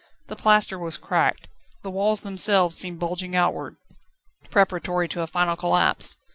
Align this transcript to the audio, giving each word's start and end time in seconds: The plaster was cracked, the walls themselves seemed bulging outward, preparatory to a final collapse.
The 0.29 0.35
plaster 0.35 0.79
was 0.79 0.97
cracked, 0.97 1.47
the 1.83 1.91
walls 1.91 2.21
themselves 2.21 2.75
seemed 2.75 2.97
bulging 2.99 3.35
outward, 3.35 3.75
preparatory 4.49 5.07
to 5.09 5.21
a 5.21 5.27
final 5.27 5.55
collapse. 5.55 6.17